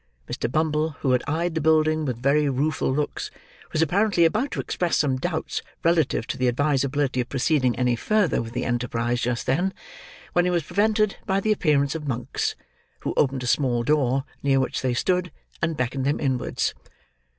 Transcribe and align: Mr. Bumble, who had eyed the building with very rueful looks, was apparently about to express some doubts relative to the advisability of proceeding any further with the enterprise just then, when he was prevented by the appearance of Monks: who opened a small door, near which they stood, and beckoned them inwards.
Mr. 0.27 0.51
Bumble, 0.51 0.95
who 1.01 1.11
had 1.11 1.21
eyed 1.27 1.53
the 1.53 1.61
building 1.61 2.05
with 2.05 2.17
very 2.23 2.49
rueful 2.49 2.91
looks, 2.91 3.29
was 3.71 3.83
apparently 3.83 4.25
about 4.25 4.49
to 4.49 4.59
express 4.59 4.97
some 4.97 5.15
doubts 5.17 5.61
relative 5.83 6.25
to 6.25 6.39
the 6.39 6.47
advisability 6.47 7.21
of 7.21 7.29
proceeding 7.29 7.75
any 7.77 7.95
further 7.95 8.41
with 8.41 8.53
the 8.53 8.65
enterprise 8.65 9.21
just 9.21 9.45
then, 9.45 9.71
when 10.33 10.43
he 10.45 10.49
was 10.49 10.63
prevented 10.63 11.17
by 11.27 11.39
the 11.39 11.51
appearance 11.51 11.93
of 11.93 12.07
Monks: 12.07 12.55
who 13.01 13.13
opened 13.15 13.43
a 13.43 13.45
small 13.45 13.83
door, 13.83 14.23
near 14.41 14.59
which 14.59 14.81
they 14.81 14.95
stood, 14.95 15.31
and 15.61 15.77
beckoned 15.77 16.05
them 16.05 16.19
inwards. 16.19 16.73